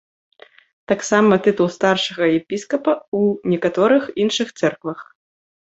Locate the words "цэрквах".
4.59-4.99